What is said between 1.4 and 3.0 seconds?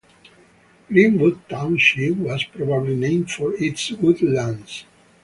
Township was probably